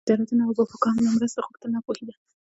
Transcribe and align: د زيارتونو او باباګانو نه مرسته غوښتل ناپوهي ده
د 0.01 0.03
زيارتونو 0.09 0.43
او 0.47 0.53
باباګانو 0.57 1.01
نه 1.05 1.09
مرسته 1.17 1.39
غوښتل 1.45 1.69
ناپوهي 1.73 2.03
ده 2.07 2.13